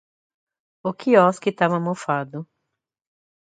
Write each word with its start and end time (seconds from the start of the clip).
O 0.89 0.91
quiosque 0.95 1.51
tava 1.51 1.79
mofado 1.79 2.49